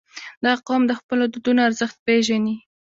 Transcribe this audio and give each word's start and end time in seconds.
•دا 0.43 0.53
قوم 0.67 0.81
د 0.87 0.91
خپلو 0.99 1.23
دودونو 1.33 1.59
ارزښت 1.67 1.97
پېژني. 2.05 2.55